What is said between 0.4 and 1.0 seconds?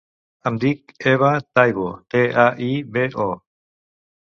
Em dic